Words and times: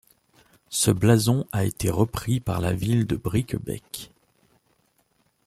Ce 0.71 0.89
blason 0.89 1.45
a 1.51 1.63
été 1.63 1.91
repris 1.91 2.39
par 2.39 2.59
la 2.59 2.73
ville 2.73 3.05
de 3.05 3.15
Bricquebec. 3.17 4.09